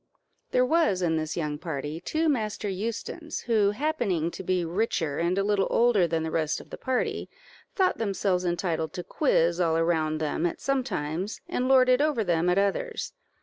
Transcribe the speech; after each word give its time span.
There 0.49 0.65
was 0.65 1.03
in 1.03 1.17
this 1.17 1.37
young 1.37 1.59
party 1.59 1.99
two 1.99 2.27
Master 2.27 2.67
Eustons, 2.67 3.41
who, 3.41 3.69
happening 3.69 4.31
to 4.31 4.41
be 4.41 4.65
richer 4.65 5.19
and 5.19 5.37
a 5.37 5.43
little 5.43 5.67
older 5.69 6.07
than 6.07 6.23
the 6.23 6.31
rest 6.31 6.59
of 6.59 6.71
the 6.71 6.77
party, 6.79 7.29
thought 7.75 7.99
themselves 7.99 8.43
entitled 8.43 8.93
to 8.93 9.03
quiz 9.03 9.59
all 9.59 9.77
around 9.77 10.17
them 10.17 10.47
at 10.47 10.59
some 10.59 10.83
times, 10.83 11.39
and 11.47 11.67
lord 11.67 11.87
it 11.87 12.01
over 12.01 12.23
them 12.23 12.49
at 12.49 12.57
others. 12.57 13.13